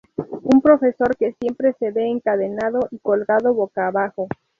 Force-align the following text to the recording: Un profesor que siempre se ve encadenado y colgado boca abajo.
Un 0.41 0.61
profesor 0.63 1.15
que 1.15 1.35
siempre 1.39 1.75
se 1.77 1.91
ve 1.91 2.07
encadenado 2.07 2.79
y 2.89 2.97
colgado 2.97 3.53
boca 3.53 3.85
abajo. 3.85 4.27